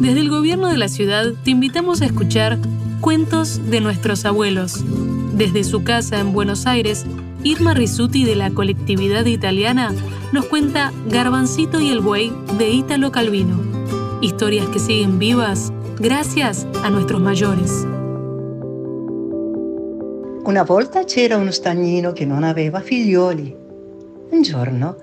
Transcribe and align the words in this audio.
Desde 0.00 0.20
el 0.20 0.30
gobierno 0.30 0.68
de 0.68 0.76
la 0.76 0.88
ciudad 0.88 1.32
te 1.42 1.50
invitamos 1.50 2.02
a 2.02 2.06
escuchar 2.06 2.58
Cuentos 3.00 3.68
de 3.68 3.80
nuestros 3.80 4.24
abuelos. 4.24 4.84
Desde 5.34 5.64
su 5.64 5.82
casa 5.82 6.20
en 6.20 6.32
Buenos 6.32 6.66
Aires, 6.66 7.04
Irma 7.42 7.74
Risuti 7.74 8.24
de 8.24 8.36
la 8.36 8.50
colectividad 8.50 9.24
italiana 9.26 9.92
nos 10.32 10.46
cuenta 10.46 10.92
Garbancito 11.08 11.80
y 11.80 11.90
el 11.90 12.00
buey 12.00 12.32
de 12.58 12.70
Ítalo 12.70 13.10
Calvino. 13.10 13.60
Historias 14.20 14.68
que 14.68 14.78
siguen 14.78 15.18
vivas 15.18 15.72
gracias 15.98 16.64
a 16.84 16.90
nuestros 16.90 17.20
mayores. 17.20 17.84
Una 20.44 20.62
volta 20.62 21.04
c'era 21.04 21.38
uno 21.38 21.50
stagnino 21.50 22.12
che 22.12 22.24
non 22.24 22.44
aveva 22.44 22.80
figlioli. 22.80 23.56
Un 24.30 24.42
giorno 24.42 24.96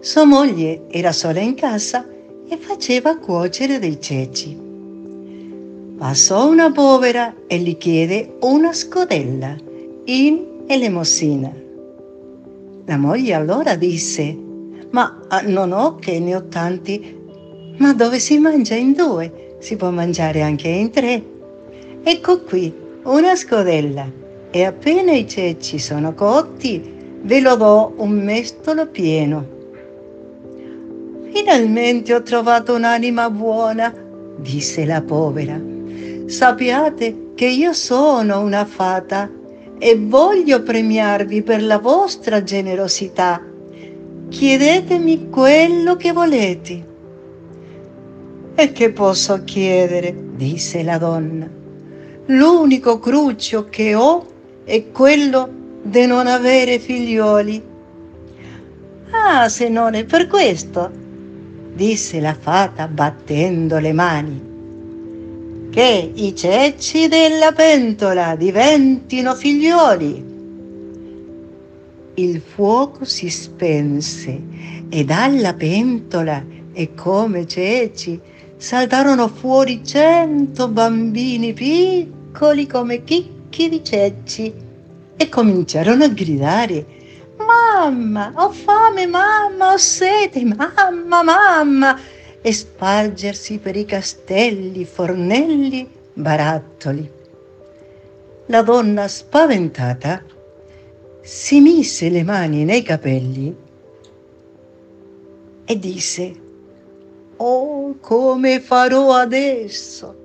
sua 0.00 0.24
moglie 0.24 0.82
era 0.90 1.12
sola 1.12 1.38
in 1.38 1.54
casa 1.54 2.04
e 2.52 2.58
faceva 2.58 3.16
cuocere 3.16 3.78
dei 3.78 3.98
ceci. 3.98 4.54
Passò 5.96 6.46
una 6.50 6.70
povera 6.70 7.34
e 7.46 7.56
gli 7.56 7.78
chiede 7.78 8.36
una 8.40 8.74
scodella 8.74 9.56
in 10.04 10.64
elemosina. 10.66 11.50
La 12.84 12.98
moglie 12.98 13.32
allora 13.32 13.74
disse, 13.74 14.36
ma 14.90 15.22
ah, 15.28 15.40
non 15.40 15.72
ho 15.72 15.94
che 15.94 16.20
ne 16.20 16.36
ho 16.36 16.46
tanti, 16.48 17.16
ma 17.78 17.94
dove 17.94 18.18
si 18.18 18.36
mangia 18.36 18.74
in 18.74 18.92
due, 18.92 19.56
si 19.58 19.76
può 19.76 19.88
mangiare 19.90 20.42
anche 20.42 20.68
in 20.68 20.90
tre. 20.90 21.24
Ecco 22.02 22.42
qui, 22.42 22.70
una 23.04 23.34
scodella 23.34 24.06
e 24.50 24.64
appena 24.64 25.12
i 25.12 25.26
ceci 25.26 25.78
sono 25.78 26.12
cotti 26.12 26.82
ve 27.22 27.40
lo 27.40 27.56
do 27.56 27.94
un 27.96 28.10
mestolo 28.10 28.88
pieno. 28.88 29.60
Finalmente 31.34 32.12
ho 32.12 32.22
trovato 32.22 32.74
un'anima 32.74 33.30
buona, 33.30 33.92
disse 34.36 34.84
la 34.84 35.00
povera. 35.00 35.58
Sappiate 36.26 37.32
che 37.34 37.46
io 37.46 37.72
sono 37.72 38.40
una 38.40 38.66
fata 38.66 39.30
e 39.78 39.96
voglio 39.98 40.62
premiarvi 40.62 41.42
per 41.42 41.62
la 41.62 41.78
vostra 41.78 42.42
generosità. 42.42 43.42
Chiedetemi 44.28 45.30
quello 45.30 45.96
che 45.96 46.12
volete. 46.12 46.86
E 48.54 48.72
che 48.72 48.92
posso 48.92 49.42
chiedere? 49.44 50.14
disse 50.34 50.82
la 50.82 50.98
donna. 50.98 51.48
L'unico 52.26 52.98
cruccio 52.98 53.68
che 53.70 53.94
ho 53.94 54.26
è 54.64 54.90
quello 54.90 55.48
di 55.82 56.04
non 56.04 56.26
avere 56.26 56.78
figlioli. 56.78 57.70
Ah, 59.10 59.48
se 59.48 59.68
non 59.70 59.94
è 59.94 60.04
per 60.04 60.26
questo, 60.26 61.01
disse 61.74 62.20
la 62.20 62.34
fata 62.38 62.86
battendo 62.86 63.78
le 63.78 63.92
mani, 63.92 64.50
che 65.70 66.12
i 66.14 66.34
ceci 66.34 67.08
della 67.08 67.52
pentola 67.52 68.36
diventino 68.36 69.34
figlioli. 69.34 70.30
Il 72.14 72.42
fuoco 72.42 73.06
si 73.06 73.30
spense 73.30 74.40
e 74.90 75.04
dalla 75.04 75.54
pentola 75.54 76.44
e 76.74 76.94
come 76.94 77.46
ceci 77.46 78.20
saltarono 78.56 79.28
fuori 79.28 79.82
cento 79.82 80.68
bambini 80.68 81.54
piccoli 81.54 82.66
come 82.66 83.02
chicchi 83.02 83.70
di 83.70 83.82
ceci 83.82 84.52
e 85.16 85.28
cominciarono 85.28 86.04
a 86.04 86.08
gridare 86.08 86.84
Mamma, 87.82 88.32
ho 88.36 88.52
fame, 88.52 89.08
mamma, 89.08 89.72
ho 89.72 89.76
sete, 89.76 90.44
mamma, 90.44 91.24
mamma, 91.24 91.98
e 92.40 92.52
spargersi 92.52 93.58
per 93.58 93.74
i 93.74 93.84
castelli, 93.84 94.84
fornelli, 94.84 95.90
barattoli. 96.12 97.10
La 98.46 98.62
donna 98.62 99.08
spaventata 99.08 100.22
si 101.22 101.58
mise 101.58 102.08
le 102.08 102.22
mani 102.22 102.62
nei 102.62 102.82
capelli 102.82 103.52
e 105.64 105.78
disse, 105.80 106.40
Oh, 107.38 107.96
come 107.98 108.60
farò 108.60 109.14
adesso? 109.14 110.21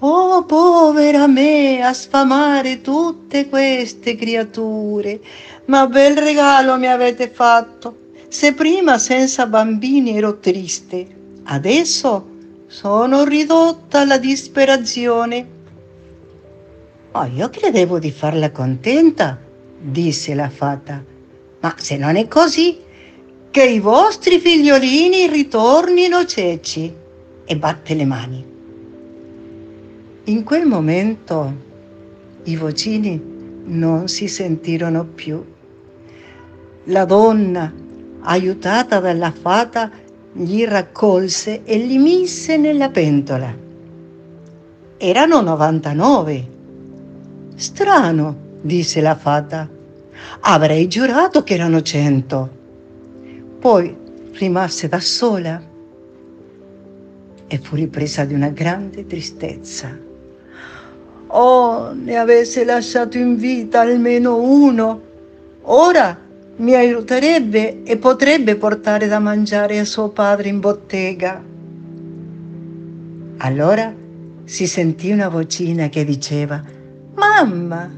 Oh, 0.00 0.44
povera 0.44 1.26
me, 1.26 1.82
a 1.82 1.92
sfamare 1.92 2.80
tutte 2.80 3.48
queste 3.48 4.14
creature. 4.14 5.20
Ma 5.64 5.88
bel 5.88 6.16
regalo 6.16 6.78
mi 6.78 6.86
avete 6.86 7.28
fatto. 7.28 8.06
Se 8.28 8.54
prima 8.54 8.98
senza 8.98 9.46
bambini 9.46 10.16
ero 10.16 10.38
triste, 10.38 11.04
adesso 11.44 12.28
sono 12.68 13.24
ridotta 13.24 14.00
alla 14.00 14.18
disperazione. 14.18 15.48
Oh, 17.10 17.24
io 17.24 17.50
credevo 17.50 17.98
di 17.98 18.12
farla 18.12 18.52
contenta, 18.52 19.36
disse 19.80 20.32
la 20.34 20.48
fata. 20.48 21.02
Ma 21.58 21.74
se 21.76 21.96
non 21.96 22.14
è 22.14 22.28
così, 22.28 22.78
che 23.50 23.64
i 23.64 23.80
vostri 23.80 24.38
figliolini 24.38 25.26
ritornino 25.26 26.24
ceci. 26.24 26.94
E 27.44 27.56
batte 27.56 27.94
le 27.94 28.04
mani. 28.04 28.47
In 30.28 30.44
quel 30.44 30.66
momento 30.66 31.54
i 32.42 32.56
vocini 32.56 33.18
non 33.64 34.08
si 34.08 34.28
sentirono 34.28 35.06
più. 35.06 35.42
La 36.84 37.06
donna, 37.06 37.72
aiutata 38.20 39.00
dalla 39.00 39.32
fata, 39.32 39.90
gli 40.30 40.66
raccolse 40.66 41.64
e 41.64 41.78
li 41.78 41.96
mise 41.96 42.58
nella 42.58 42.90
pentola. 42.90 43.56
Erano 44.98 45.40
99. 45.40 46.48
Strano, 47.54 48.36
disse 48.60 49.00
la 49.00 49.16
fata. 49.16 49.66
Avrei 50.40 50.88
giurato 50.88 51.42
che 51.42 51.54
erano 51.54 51.80
cento. 51.80 52.50
Poi 53.58 53.96
rimase 54.32 54.88
da 54.88 55.00
sola 55.00 55.62
e 57.46 57.58
fu 57.58 57.76
ripresa 57.76 58.26
di 58.26 58.34
una 58.34 58.50
grande 58.50 59.06
tristezza. 59.06 60.04
Oh, 61.28 61.92
ne 61.92 62.16
avesse 62.16 62.64
lasciato 62.64 63.18
in 63.18 63.36
vita 63.36 63.80
almeno 63.80 64.40
uno. 64.40 65.02
Ora 65.62 66.18
mi 66.56 66.74
aiuterebbe 66.74 67.82
e 67.82 67.96
potrebbe 67.98 68.56
portare 68.56 69.06
da 69.06 69.18
mangiare 69.18 69.78
a 69.78 69.84
suo 69.84 70.08
padre 70.08 70.48
in 70.48 70.60
bottega. 70.60 71.42
Allora 73.38 73.94
si 74.44 74.66
sentì 74.66 75.10
una 75.10 75.28
vocina 75.28 75.88
che 75.88 76.04
diceva, 76.04 76.62
Mamma, 77.14 77.90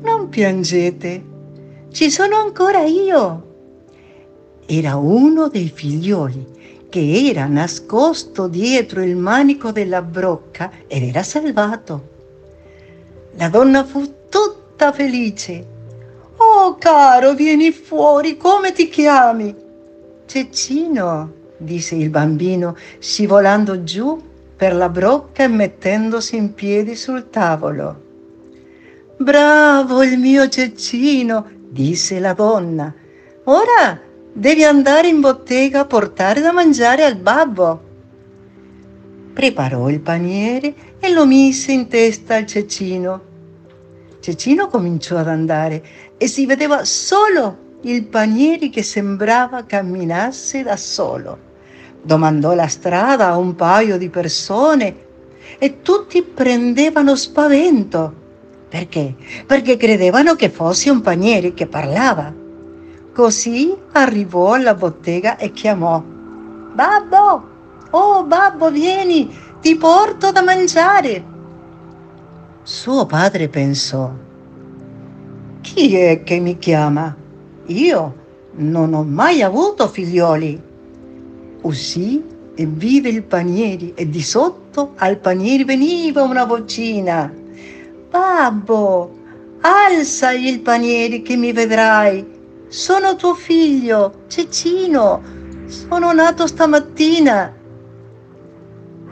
non 0.00 0.28
piangete, 0.30 1.24
ci 1.92 2.10
sono 2.10 2.36
ancora 2.36 2.82
io. 2.82 3.46
Era 4.64 4.96
uno 4.96 5.48
dei 5.48 5.68
figlioli 5.68 6.56
che 6.88 7.28
era 7.28 7.46
nascosto 7.46 8.48
dietro 8.48 9.02
il 9.02 9.16
manico 9.16 9.70
della 9.70 10.00
brocca 10.00 10.70
ed 10.86 11.02
era 11.02 11.22
salvato. 11.22 12.16
La 13.38 13.48
donna 13.48 13.84
fu 13.84 14.26
tutta 14.28 14.90
felice. 14.90 15.64
Oh 16.38 16.76
caro, 16.76 17.34
vieni 17.34 17.70
fuori, 17.70 18.36
come 18.36 18.72
ti 18.72 18.88
chiami? 18.88 19.54
Cecino, 20.26 21.32
disse 21.56 21.94
il 21.94 22.10
bambino, 22.10 22.76
scivolando 22.98 23.84
giù 23.84 24.20
per 24.56 24.74
la 24.74 24.88
brocca 24.88 25.44
e 25.44 25.48
mettendosi 25.48 26.34
in 26.34 26.52
piedi 26.52 26.96
sul 26.96 27.30
tavolo. 27.30 28.02
Bravo 29.18 30.02
il 30.02 30.18
mio 30.18 30.48
Cecino, 30.48 31.46
disse 31.68 32.18
la 32.18 32.32
donna. 32.32 32.92
Ora 33.44 34.00
devi 34.32 34.64
andare 34.64 35.06
in 35.06 35.20
bottega 35.20 35.80
a 35.80 35.84
portare 35.84 36.40
da 36.40 36.50
mangiare 36.50 37.04
al 37.04 37.14
babbo. 37.14 37.82
Preparò 39.32 39.88
il 39.90 40.00
paniere 40.00 40.74
e 40.98 41.12
lo 41.12 41.24
mise 41.24 41.70
in 41.70 41.86
testa 41.86 42.34
al 42.34 42.44
Cecino. 42.44 43.26
Cecino 44.20 44.68
cominciò 44.68 45.16
ad 45.16 45.28
andare 45.28 45.82
e 46.16 46.26
si 46.26 46.46
vedeva 46.46 46.84
solo 46.84 47.66
il 47.82 48.04
paniere 48.04 48.68
che 48.68 48.82
sembrava 48.82 49.64
camminasse 49.64 50.62
da 50.62 50.76
solo. 50.76 51.46
Domandò 52.02 52.54
la 52.54 52.66
strada 52.66 53.28
a 53.28 53.36
un 53.36 53.54
paio 53.54 53.96
di 53.98 54.08
persone 54.08 55.06
e 55.58 55.82
tutti 55.82 56.22
prendevano 56.22 57.14
spavento. 57.14 58.26
Perché? 58.68 59.14
Perché 59.46 59.76
credevano 59.76 60.34
che 60.34 60.50
fosse 60.50 60.90
un 60.90 61.00
paniere 61.00 61.54
che 61.54 61.66
parlava. 61.66 62.32
Così 63.14 63.74
arrivò 63.92 64.52
alla 64.52 64.74
bottega 64.74 65.36
e 65.36 65.52
chiamò: 65.52 66.00
Babbo! 66.00 67.56
Oh, 67.90 68.24
babbo, 68.24 68.70
vieni, 68.70 69.34
ti 69.60 69.74
porto 69.76 70.30
da 70.30 70.42
mangiare. 70.42 71.36
Suo 72.70 73.06
padre 73.06 73.48
pensò, 73.48 74.12
chi 75.62 75.96
è 75.96 76.22
che 76.22 76.38
mi 76.38 76.58
chiama? 76.58 77.16
Io 77.64 78.14
non 78.56 78.92
ho 78.92 79.02
mai 79.04 79.40
avuto 79.40 79.88
figlioli. 79.88 80.62
Uscì 81.62 82.22
e 82.54 82.66
vide 82.66 83.08
il 83.08 83.22
paniere 83.22 83.94
e 83.94 84.06
di 84.10 84.20
sotto 84.20 84.92
al 84.96 85.16
paniere 85.16 85.64
veniva 85.64 86.22
una 86.24 86.44
vocina. 86.44 87.32
Babbo, 88.10 89.16
alza 89.62 90.32
il 90.32 90.60
paniere 90.60 91.22
che 91.22 91.36
mi 91.36 91.54
vedrai. 91.54 92.22
Sono 92.68 93.16
tuo 93.16 93.32
figlio, 93.32 94.24
Cecino. 94.26 95.22
Sono 95.64 96.12
nato 96.12 96.46
stamattina. 96.46 97.50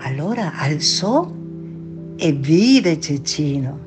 Allora 0.00 0.52
alzò 0.56 1.35
e 2.16 2.32
vide 2.32 2.98
Cecino. 3.00 3.78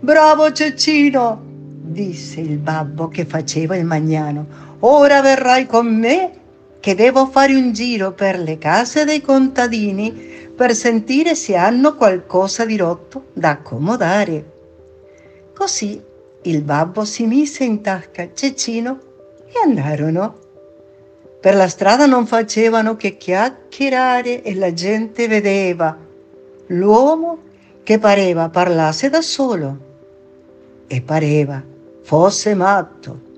Bravo 0.00 0.50
Cecino, 0.52 1.40
disse 1.44 2.40
il 2.40 2.58
babbo 2.58 3.08
che 3.08 3.24
faceva 3.24 3.76
il 3.76 3.84
magnano. 3.84 4.46
Ora 4.80 5.20
verrai 5.20 5.66
con 5.66 5.94
me 5.94 6.32
che 6.80 6.94
devo 6.94 7.26
fare 7.26 7.54
un 7.54 7.72
giro 7.72 8.12
per 8.12 8.38
le 8.38 8.56
case 8.56 9.04
dei 9.04 9.20
contadini 9.20 10.12
per 10.56 10.74
sentire 10.74 11.34
se 11.34 11.56
hanno 11.56 11.94
qualcosa 11.94 12.64
di 12.64 12.76
rotto 12.76 13.26
da 13.34 13.50
accomodare. 13.50 14.52
Così 15.54 16.00
il 16.42 16.62
babbo 16.62 17.04
si 17.04 17.26
mise 17.26 17.64
in 17.64 17.82
tasca 17.82 18.30
Cecino 18.32 18.98
e 19.46 19.52
andarono. 19.62 20.38
Per 21.40 21.54
la 21.54 21.68
strada 21.68 22.06
non 22.06 22.26
facevano 22.26 22.96
che 22.96 23.18
chiacchierare 23.18 24.42
e 24.42 24.54
la 24.54 24.72
gente 24.72 25.28
vedeva 25.28 26.08
l'uomo 26.72 27.38
che 27.82 27.98
pareva 27.98 28.48
parlasse 28.48 29.08
da 29.08 29.22
solo 29.22 29.88
e 30.86 31.00
pareva 31.00 31.62
fosse 32.02 32.54
matto. 32.54 33.28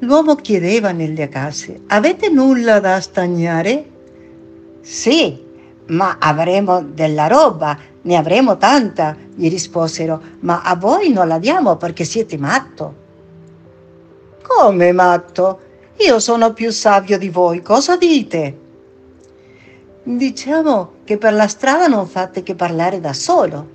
L'uomo 0.00 0.34
chiedeva 0.36 0.92
nelle 0.92 1.28
case, 1.28 1.82
avete 1.86 2.28
nulla 2.28 2.80
da 2.80 3.00
stagnare? 3.00 3.84
Sì, 4.80 5.42
ma 5.86 6.16
avremo 6.18 6.82
della 6.82 7.28
roba, 7.28 7.78
ne 8.02 8.16
avremo 8.16 8.56
tanta, 8.56 9.16
gli 9.34 9.48
risposero, 9.48 10.20
ma 10.40 10.62
a 10.62 10.76
voi 10.76 11.12
non 11.12 11.28
la 11.28 11.38
diamo 11.38 11.76
perché 11.76 12.04
siete 12.04 12.36
matto. 12.36 13.04
Come 14.42 14.92
matto? 14.92 15.60
Io 15.98 16.18
sono 16.18 16.52
più 16.52 16.70
savio 16.70 17.16
di 17.16 17.30
voi, 17.30 17.62
cosa 17.62 17.96
dite? 17.96 18.64
Diciamo 20.08 20.92
che 21.02 21.18
per 21.18 21.32
la 21.32 21.48
strada 21.48 21.88
non 21.88 22.06
fate 22.06 22.44
che 22.44 22.54
parlare 22.54 23.00
da 23.00 23.12
solo. 23.12 23.68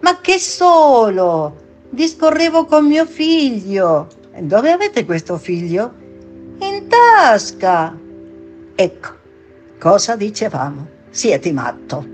Ma 0.00 0.20
che 0.20 0.38
solo? 0.38 1.56
Discorrevo 1.88 2.66
con 2.66 2.84
mio 2.86 3.06
figlio. 3.06 4.08
Dove 4.40 4.72
avete 4.72 5.06
questo 5.06 5.38
figlio? 5.38 5.90
In 6.58 6.86
tasca. 6.86 7.96
Ecco, 8.74 9.08
cosa 9.78 10.16
dicevamo? 10.16 10.86
Siete 11.08 11.50
matto. 11.50 12.04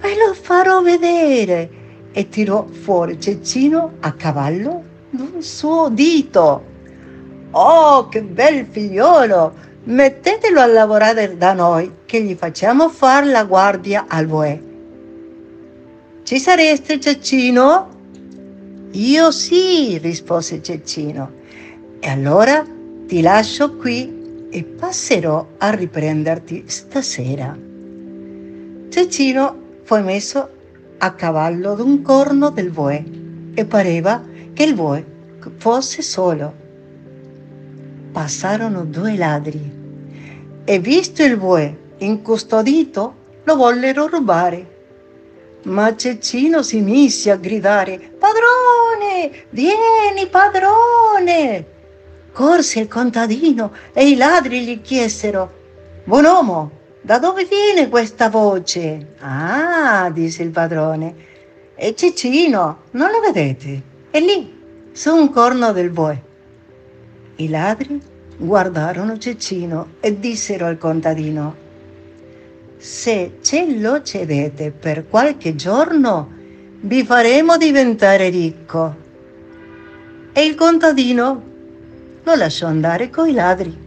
Ve 0.00 0.16
lo 0.16 0.32
farò 0.32 0.80
vedere. 0.80 1.70
E 2.10 2.30
tirò 2.30 2.64
fuori 2.68 3.20
Cecino 3.20 3.96
a 4.00 4.12
cavallo 4.12 4.82
d'un 5.10 5.42
suo 5.42 5.90
dito. 5.90 6.64
Oh, 7.50 8.08
che 8.08 8.22
bel 8.22 8.64
figliolo! 8.64 9.65
Mettetelo 9.88 10.58
a 10.58 10.66
lavorare 10.66 11.36
da 11.36 11.52
noi, 11.52 11.88
che 12.06 12.20
gli 12.20 12.34
facciamo 12.34 12.88
fare 12.88 13.26
la 13.26 13.44
guardia 13.44 14.06
al 14.08 14.26
Boe. 14.26 14.62
Ci 16.24 16.40
sareste, 16.40 16.98
Cecino? 16.98 17.88
Io 18.90 19.30
sì, 19.30 19.96
rispose 19.98 20.60
Cecino. 20.60 21.30
E 22.00 22.08
allora 22.08 22.66
ti 23.06 23.20
lascio 23.20 23.76
qui 23.76 24.48
e 24.50 24.64
passerò 24.64 25.46
a 25.58 25.70
riprenderti 25.70 26.64
stasera. 26.66 27.56
Cecino 28.88 29.56
fu 29.84 30.02
messo 30.02 30.50
a 30.98 31.12
cavallo 31.12 31.76
d'un 31.76 32.02
corno 32.02 32.50
del 32.50 32.70
boe 32.70 33.04
e 33.54 33.64
pareva 33.64 34.20
che 34.52 34.64
il 34.64 34.74
boe 34.74 35.04
fosse 35.58 36.02
solo. 36.02 36.64
Passarono 38.10 38.84
due 38.84 39.16
ladri 39.16 39.75
e 40.68 40.80
visto 40.80 41.22
il 41.22 41.36
boe 41.36 41.84
incustodito 41.98 43.14
lo 43.44 43.56
vollero 43.56 44.08
rubare. 44.08 44.74
Ma 45.62 45.94
Cecino 45.96 46.62
si 46.62 46.80
mise 46.80 47.30
a 47.30 47.36
gridare 47.36 47.98
Padrone, 48.18 49.46
vieni 49.50 50.26
padrone! 50.28 51.74
Corse 52.32 52.80
il 52.80 52.88
contadino 52.88 53.72
e 53.92 54.08
i 54.08 54.16
ladri 54.16 54.64
gli 54.64 54.80
chiesero 54.82 55.52
Buon 56.04 56.24
uomo, 56.24 56.70
da 57.00 57.18
dove 57.18 57.44
viene 57.44 57.88
questa 57.88 58.28
voce? 58.28 59.14
Ah, 59.20 60.10
disse 60.12 60.42
il 60.42 60.50
padrone, 60.50 61.14
è 61.74 61.94
Cecino, 61.94 62.82
non 62.92 63.10
lo 63.10 63.20
vedete? 63.20 63.82
È 64.10 64.18
lì, 64.18 64.90
su 64.92 65.14
un 65.14 65.30
corno 65.30 65.72
del 65.72 65.90
boe. 65.90 66.22
I 67.36 67.48
ladri 67.48 68.00
guardarono 68.36 69.18
Cecino 69.18 69.94
e 70.00 70.18
dissero 70.18 70.66
al 70.66 70.78
contadino 70.78 71.64
se 72.78 73.38
ce 73.42 73.78
lo 73.78 74.02
cedete 74.02 74.70
per 74.70 75.08
qualche 75.08 75.54
giorno, 75.54 76.30
vi 76.80 77.04
faremo 77.04 77.56
diventare 77.56 78.28
ricco. 78.28 79.04
E 80.32 80.44
il 80.44 80.54
contadino 80.54 81.42
lo 82.22 82.34
lasciò 82.34 82.66
andare 82.66 83.10
coi 83.10 83.32
ladri. 83.32 83.84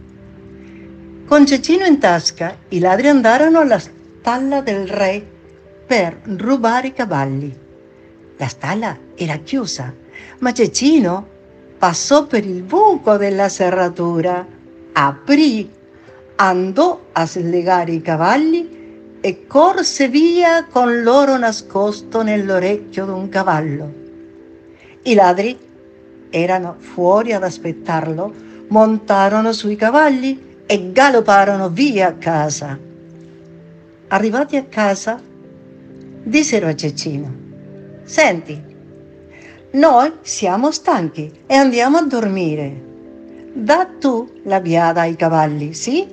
Con 1.26 1.46
Cecino 1.46 1.86
in 1.86 1.98
tasca, 1.98 2.56
i 2.68 2.78
ladri 2.78 3.08
andarono 3.08 3.60
alla 3.60 3.78
stalla 3.78 4.60
del 4.60 4.86
re 4.86 5.24
per 5.86 6.20
rubare 6.36 6.88
i 6.88 6.92
cavalli. 6.92 7.56
La 8.36 8.48
stalla 8.48 8.98
era 9.14 9.36
chiusa, 9.36 9.94
ma 10.40 10.52
Cecino 10.52 11.29
passò 11.80 12.26
per 12.26 12.44
il 12.44 12.62
buco 12.62 13.16
della 13.16 13.48
serratura, 13.48 14.46
aprì, 14.92 15.70
andò 16.36 17.06
a 17.12 17.26
slegare 17.26 17.92
i 17.92 18.02
cavalli 18.02 19.16
e 19.18 19.46
corse 19.46 20.08
via 20.08 20.66
con 20.66 21.00
l'oro 21.00 21.38
nascosto 21.38 22.20
nell'orecchio 22.20 23.06
d'un 23.06 23.30
cavallo. 23.30 23.94
I 25.04 25.14
ladri 25.14 25.58
erano 26.28 26.76
fuori 26.78 27.32
ad 27.32 27.44
aspettarlo, 27.44 28.30
montarono 28.68 29.50
sui 29.52 29.76
cavalli 29.76 30.58
e 30.66 30.92
galopparono 30.92 31.70
via 31.70 32.08
a 32.08 32.12
casa. 32.12 32.78
Arrivati 34.08 34.56
a 34.58 34.64
casa, 34.64 35.18
dissero 36.24 36.66
a 36.66 36.74
Cecino, 36.74 37.34
senti, 38.04 38.68
noi 39.72 40.12
siamo 40.22 40.72
stanchi 40.72 41.30
e 41.46 41.54
andiamo 41.54 41.98
a 41.98 42.02
dormire. 42.02 42.88
Da 43.52 43.86
tu 43.86 44.28
la 44.44 44.60
biada 44.60 45.02
ai 45.02 45.14
cavalli, 45.14 45.74
sì? 45.74 46.04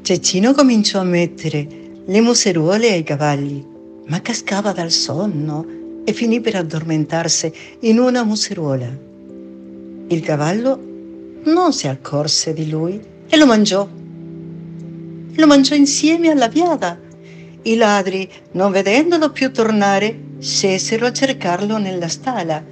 Cecino 0.00 0.52
cominciò 0.52 1.00
a 1.00 1.04
mettere 1.04 1.66
le 2.04 2.20
museruole 2.20 2.92
ai 2.92 3.02
cavalli, 3.02 3.66
ma 4.06 4.22
cascava 4.22 4.70
dal 4.70 4.92
sonno 4.92 5.66
e 6.04 6.12
finì 6.12 6.40
per 6.40 6.54
addormentarsi 6.54 7.52
in 7.80 7.98
una 7.98 8.22
museruola. 8.22 8.88
Il 10.06 10.20
cavallo 10.20 10.80
non 11.46 11.72
si 11.72 11.88
accorse 11.88 12.52
di 12.52 12.70
lui 12.70 13.00
e 13.28 13.36
lo 13.36 13.46
mangiò. 13.46 13.88
Lo 15.34 15.46
mangiò 15.48 15.74
insieme 15.74 16.30
alla 16.30 16.48
biada. 16.48 16.96
I 17.62 17.74
ladri, 17.74 18.30
non 18.52 18.70
vedendolo 18.70 19.30
più 19.32 19.52
tornare, 19.52 20.26
scesero 20.38 21.06
a 21.06 21.12
cercarlo 21.12 21.78
nella 21.78 22.08
stalla. 22.08 22.62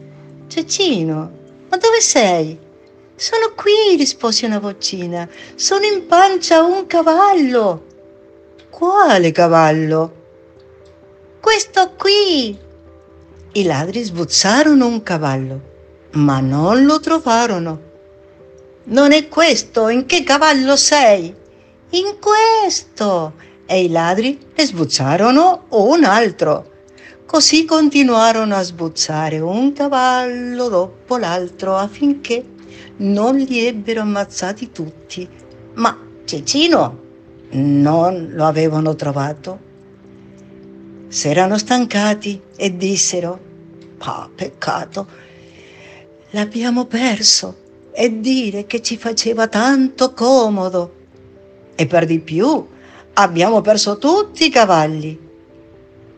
Cecino, 0.46 1.30
ma 1.68 1.76
dove 1.76 2.00
sei? 2.00 2.58
Sono 3.14 3.52
qui, 3.54 3.96
rispose 3.96 4.46
una 4.46 4.58
vocina. 4.58 5.28
Sono 5.54 5.84
in 5.84 6.06
pancia 6.06 6.58
a 6.58 6.62
un 6.62 6.86
cavallo. 6.86 7.84
Quale 8.70 9.32
cavallo? 9.32 10.14
Questo 11.40 11.92
qui. 11.96 12.58
I 13.52 13.62
ladri 13.64 14.02
sbuzzarono 14.02 14.86
un 14.86 15.02
cavallo, 15.02 15.60
ma 16.12 16.40
non 16.40 16.84
lo 16.84 17.00
trovarono. 17.00 17.80
Non 18.84 19.12
è 19.12 19.28
questo, 19.28 19.88
in 19.88 20.04
che 20.04 20.22
cavallo 20.22 20.76
sei? 20.76 21.34
In 21.90 22.18
questo. 22.20 23.32
E 23.64 23.84
i 23.84 23.90
ladri 23.90 24.38
ne 24.54 24.66
sbuzzarono 24.66 25.64
un 25.70 26.04
altro. 26.04 26.74
Così 27.26 27.64
continuarono 27.64 28.54
a 28.54 28.62
sbuzzare 28.62 29.40
un 29.40 29.72
cavallo 29.72 30.68
dopo 30.68 31.16
l'altro 31.16 31.76
affinché 31.76 32.42
non 32.98 33.36
li 33.36 33.66
ebbero 33.66 34.02
ammazzati 34.02 34.70
tutti. 34.70 35.28
Ma 35.74 35.98
Cecino 36.24 37.02
non 37.50 38.28
lo 38.30 38.44
avevano 38.44 38.94
trovato. 38.94 39.58
S'erano 41.08 41.58
stancati 41.58 42.40
e 42.54 42.76
dissero, 42.76 43.38
ah, 43.98 44.30
peccato, 44.32 45.06
l'abbiamo 46.30 46.84
perso 46.84 47.56
e 47.90 48.20
dire 48.20 48.66
che 48.66 48.80
ci 48.80 48.96
faceva 48.96 49.48
tanto 49.48 50.12
comodo. 50.12 50.94
e 51.74 51.86
per 51.86 52.06
di 52.06 52.20
più 52.20 52.66
abbiamo 53.14 53.60
perso 53.60 53.98
tutti 53.98 54.46
i 54.46 54.50
cavalli. 54.50 55.25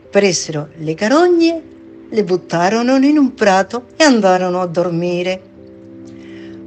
Presero 0.09 0.69
le 0.77 0.95
carogne, 0.95 1.61
le 2.09 2.23
buttarono 2.23 2.95
in 2.95 3.19
un 3.19 3.35
prato 3.35 3.85
e 3.95 4.03
andarono 4.03 4.59
a 4.59 4.65
dormire. 4.65 5.39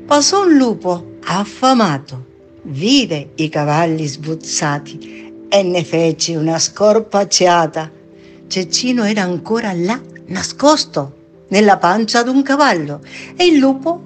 Passò 0.07 0.45
un 0.45 0.57
lupo 0.57 1.15
affamato, 1.25 2.25
vide 2.63 3.31
i 3.35 3.49
cavalli 3.49 4.07
sbuzzati 4.07 5.47
e 5.49 5.63
ne 5.65 5.83
fece 5.83 6.37
una 6.37 6.57
scorpacciata. 6.57 7.91
Cecino 8.47 9.03
era 9.03 9.23
ancora 9.23 9.73
là, 9.73 10.01
nascosto 10.27 11.17
nella 11.49 11.79
pancia 11.79 12.23
d'un 12.23 12.43
cavallo 12.43 13.01
e 13.35 13.45
il 13.47 13.59
lupo 13.59 14.01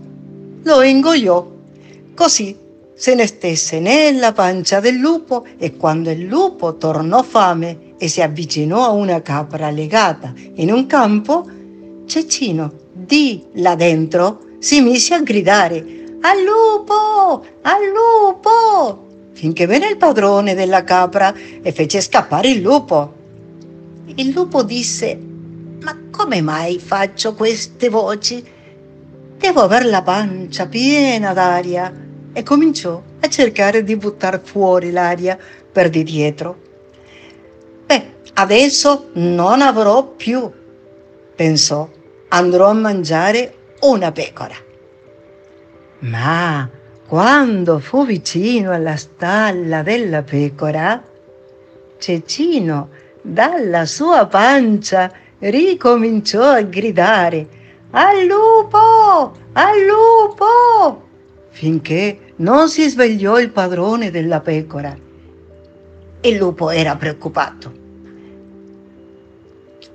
lo 0.63 0.81
ingoiò. 0.81 1.47
Così 2.15 2.57
se 2.95 3.15
ne 3.15 3.27
stesse 3.27 3.81
nella 3.81 4.33
pancia 4.33 4.81
del 4.81 4.97
lupo 4.97 5.45
e 5.59 5.77
quando 5.77 6.09
il 6.09 6.23
lupo 6.23 6.77
tornò 6.77 7.23
fame 7.23 7.86
e 7.99 8.09
si 8.09 8.21
avvicinò 8.23 8.85
a 8.85 8.91
una 8.91 9.23
capra 9.23 9.71
legata 9.71 10.33
in 10.55 10.71
un 10.71 10.87
campo, 10.87 11.49
Cecino 12.07 12.73
di 12.93 13.45
là 13.55 13.75
dentro 13.75 14.41
si 14.59 14.81
mise 14.81 15.15
a 15.15 15.21
gridare 15.21 15.85
al 16.21 16.43
lupo, 16.43 17.45
al 17.63 17.83
lupo, 17.93 19.07
finché 19.33 19.67
venne 19.67 19.89
il 19.89 19.97
padrone 19.97 20.55
della 20.55 20.83
capra 20.83 21.35
e 21.63 21.73
fece 21.73 22.01
scappare 22.01 22.51
il 22.51 22.63
lupo. 22.63 23.13
Il 24.15 24.31
lupo 24.31 24.63
disse, 24.63 25.17
ma 25.83 25.97
come 26.11 26.41
mai 26.41 26.79
faccio 26.79 27.35
queste 27.35 27.89
voci? 27.89 28.45
Devo 29.39 29.61
aver 29.61 29.87
la 29.87 30.03
pancia 30.03 30.67
piena 30.67 31.33
d'aria. 31.33 32.05
E 32.33 32.43
cominciò 32.43 33.01
a 33.21 33.29
cercare 33.29 33.83
di 33.83 33.97
buttare 33.97 34.41
fuori 34.43 34.91
l'aria 34.91 35.39
per 35.73 35.89
di 35.89 36.03
dietro. 36.03 36.66
Adesso 38.39 39.13
non 39.15 39.63
avrò 39.63 40.09
più, 40.09 40.51
pensò, 41.35 41.89
andrò 42.29 42.69
a 42.69 42.75
mangiare 42.75 43.55
una 43.81 44.13
pecora. 44.13 44.55
Ma 46.01 46.69
quando 47.09 47.79
fu 47.79 48.05
vicino 48.05 48.73
alla 48.73 48.97
stalla 48.97 49.81
della 49.83 50.23
pecora, 50.23 51.03
Cecino 51.99 52.91
dalla 53.23 53.87
sua 53.87 54.27
pancia 54.27 55.11
ricominciò 55.39 56.43
a 56.43 56.61
gridare 56.61 57.49
al 57.93 58.23
lupo, 58.27 59.33
al 59.53 59.81
lupo, 59.81 61.09
finché 61.53 62.35
non 62.37 62.69
si 62.69 62.87
svegliò 62.87 63.41
il 63.41 63.49
padrone 63.49 64.11
della 64.11 64.41
pecora. 64.41 64.95
Il 66.21 66.37
lupo 66.37 66.69
era 66.69 66.97
preoccupato. 66.97 67.86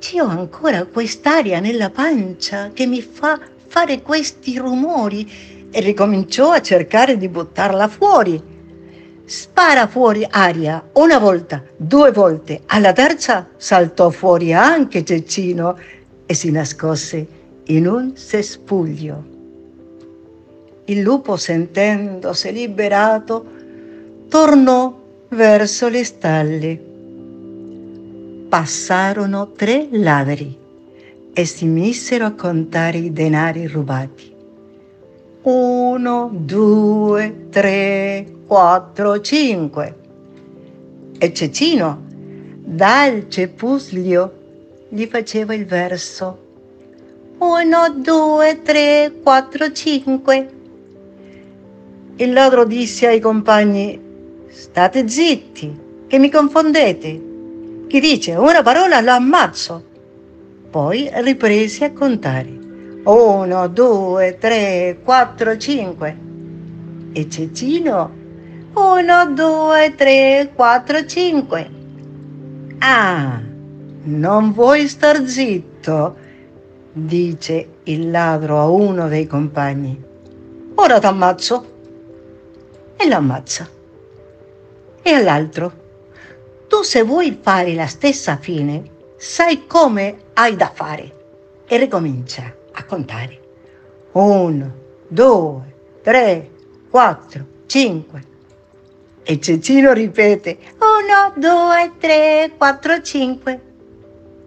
C'ho 0.01 0.25
ancora 0.25 0.85
quest'aria 0.85 1.59
nella 1.59 1.91
pancia 1.91 2.71
che 2.73 2.87
mi 2.87 3.03
fa 3.03 3.39
fare 3.67 4.01
questi 4.01 4.57
rumori 4.57 5.69
e 5.69 5.79
ricominciò 5.79 6.53
a 6.53 6.61
cercare 6.61 7.17
di 7.17 7.29
buttarla 7.29 7.87
fuori. 7.87 8.41
Spara 9.23 9.85
fuori 9.85 10.25
aria 10.27 10.89
una 10.93 11.19
volta, 11.19 11.63
due 11.77 12.11
volte, 12.11 12.61
alla 12.65 12.93
terza 12.93 13.47
saltò 13.57 14.09
fuori 14.09 14.53
anche 14.53 15.05
Cecino 15.05 15.77
e 16.25 16.33
si 16.33 16.49
nascose 16.49 17.27
in 17.65 17.85
un 17.85 18.15
cespuglio. 18.15 19.23
Il 20.85 21.01
lupo, 21.01 21.37
sentendosi 21.37 22.51
liberato, 22.51 23.45
tornò 24.27 24.99
verso 25.29 25.89
le 25.89 26.03
stalle. 26.03 26.90
Passarono 28.51 29.53
tre 29.53 29.87
ladri 29.91 30.53
e 31.31 31.45
si 31.45 31.63
misero 31.63 32.25
a 32.25 32.33
contare 32.33 32.97
i 32.97 33.13
denari 33.13 33.65
rubati. 33.65 34.35
Uno, 35.43 36.29
due, 36.33 37.47
tre, 37.49 38.27
quattro, 38.45 39.21
cinque. 39.21 39.95
E 41.17 41.31
Cecino, 41.31 42.03
dal 42.65 43.29
cepuslio, 43.29 44.33
gli 44.89 45.05
faceva 45.05 45.53
il 45.53 45.65
verso. 45.65 46.39
Uno, 47.37 47.89
due, 47.95 48.61
tre, 48.61 49.13
quattro, 49.23 49.71
cinque. 49.71 50.49
Il 52.17 52.33
ladro 52.33 52.65
disse 52.65 53.07
ai 53.07 53.21
compagni, 53.21 53.97
state 54.49 55.07
zitti, 55.07 55.79
che 56.07 56.19
mi 56.19 56.29
confondete. 56.29 57.29
Chi 57.91 57.99
dice 57.99 58.35
una 58.35 58.61
parola 58.61 59.01
lo 59.01 59.11
ammazzo. 59.11 59.83
Poi 60.69 61.09
riprese 61.13 61.83
a 61.83 61.91
contare. 61.91 62.47
Uno, 63.03 63.67
due, 63.67 64.37
tre, 64.39 64.99
quattro, 65.03 65.57
cinque. 65.57 66.17
E 67.11 67.29
Cecino, 67.29 68.09
uno, 68.75 69.33
due, 69.33 69.93
tre, 69.97 70.51
quattro, 70.55 71.05
cinque. 71.05 71.69
Ah, 72.79 73.41
non 74.03 74.53
vuoi 74.53 74.87
star 74.87 75.27
zitto? 75.27 76.15
dice 76.93 77.67
il 77.83 78.09
ladro 78.09 78.57
a 78.61 78.69
uno 78.69 79.09
dei 79.09 79.27
compagni. 79.27 80.01
Ora 80.75 80.97
t'ammazzo. 80.97 81.65
E 82.95 83.09
lo 83.09 83.15
ammazza. 83.15 83.67
E 85.01 85.11
all'altro, 85.11 85.80
tu 86.71 86.83
se 86.83 87.03
vuoi 87.03 87.37
fare 87.41 87.73
la 87.73 87.85
stessa 87.85 88.37
fine, 88.37 88.81
sai 89.17 89.67
come 89.67 90.17
hai 90.35 90.55
da 90.55 90.71
fare. 90.73 91.63
E 91.67 91.75
ricomincia 91.75 92.43
a 92.71 92.85
contare. 92.85 93.39
Uno, 94.13 94.73
due, 95.05 95.75
tre, 96.01 96.49
quattro, 96.89 97.45
cinque. 97.65 98.23
E 99.21 99.37
Cecino 99.41 99.91
ripete, 99.91 100.59
uno, 100.79 101.33
due, 101.35 101.91
tre, 101.99 102.53
quattro, 102.57 103.01
cinque. 103.01 103.61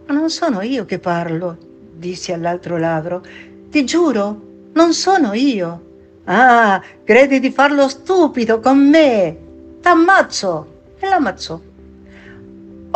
Ma 0.06 0.14
non 0.14 0.30
sono 0.30 0.62
io 0.62 0.86
che 0.86 0.98
parlo, 0.98 1.58
disse 1.92 2.32
all'altro 2.32 2.78
ladro. 2.78 3.22
Ti 3.68 3.84
giuro, 3.84 4.40
non 4.72 4.94
sono 4.94 5.34
io. 5.34 5.82
Ah, 6.24 6.82
credi 7.04 7.38
di 7.38 7.50
farlo 7.50 7.86
stupido 7.86 8.60
con 8.60 8.78
me? 8.78 9.36
T'ammazzo. 9.82 10.72
E 10.98 11.06
l'ammazzò. 11.06 11.72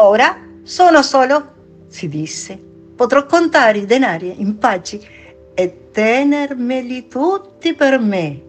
Ora 0.01 0.37
sono 0.63 1.03
solo, 1.03 1.45
si 1.89 2.09
disse. 2.09 2.57
Potrò 2.95 3.27
contare 3.27 3.79
i 3.79 3.87
denari 3.87 4.41
in 4.41 4.57
pace 4.57 5.01
e 5.55 5.91
tenermeli 5.91 7.09
tutti 7.09 7.75
per 7.75 7.99
me. 7.99 8.41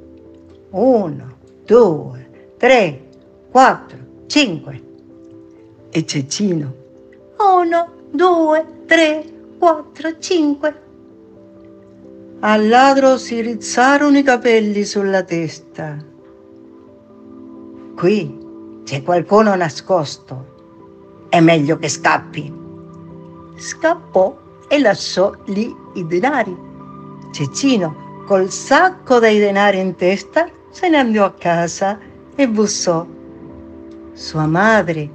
Uno, 0.70 1.38
due, 1.66 2.54
tre, 2.58 3.02
quattro, 3.50 3.98
cinque. 4.28 4.82
E 5.90 6.06
Cecino. 6.06 6.74
Uno, 7.40 7.94
due, 8.12 8.84
tre, 8.86 9.24
quattro, 9.58 10.20
cinque. 10.20 10.82
Al 12.42 12.68
ladro 12.68 13.18
si 13.18 13.42
rizzarono 13.42 14.20
i 14.20 14.24
capelli 14.24 14.84
sulla 14.84 15.24
testa. 15.24 15.98
Qui 17.96 18.38
c'è 18.84 19.02
qualcuno 19.02 19.56
nascosto. 19.56 20.58
È 21.30 21.40
meglio 21.42 21.78
che 21.78 21.90
scappi. 21.90 22.52
Scappò 23.56 24.36
e 24.68 24.80
lasciò 24.80 25.32
lì 25.46 25.72
i 25.94 26.08
denari. 26.08 26.58
Cecino, 27.32 28.24
col 28.26 28.50
sacco 28.50 29.20
dei 29.20 29.38
denari 29.38 29.78
in 29.78 29.96
testa, 29.96 30.50
se 30.72 30.90
ne 30.90 30.98
andò 30.98 31.26
a 31.26 31.34
casa 31.34 32.00
e 32.36 32.50
bussò. 32.50 33.06
Sua 34.14 34.48
madre 34.48 35.08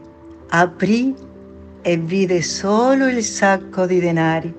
aprì 0.50 1.12
e 1.82 1.96
vide 1.96 2.42
solo 2.42 3.08
il 3.08 3.22
sacco 3.24 3.84
di 3.84 3.98
denari. 3.98 4.54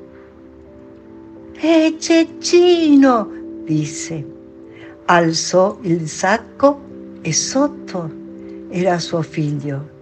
E 1.54 1.96
Cecino, 1.98 3.30
disse. 3.64 4.34
Alzò 5.06 5.78
il 5.84 6.10
sacco 6.10 6.82
e 7.22 7.32
sotto 7.32 8.12
era 8.70 9.00
suo 9.00 9.22
figlio 9.22 9.94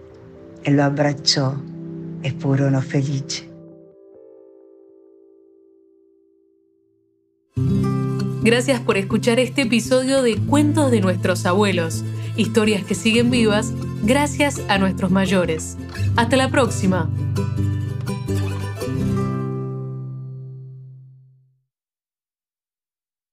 e 0.64 0.72
lo 0.72 0.84
abbracciò 0.84 1.56
e 2.22 2.32
furono 2.32 2.82
felici. 2.82 3.50
Gracias 8.44 8.82
por 8.82 8.98
escuchar 8.98 9.40
este 9.40 9.62
episodio 9.62 10.22
de 10.22 10.38
Cuentos 10.38 10.92
de 10.92 11.00
nuestros 11.00 11.46
abuelos, 11.46 12.04
historias 12.36 12.84
que 12.84 12.96
siguen 12.96 13.30
vivas 13.30 13.72
gracias 14.04 14.62
a 14.68 14.78
nuestros 14.78 15.12
mayores. 15.12 15.78
Hasta 16.18 16.36
la 16.36 16.50
próxima. 16.50 17.10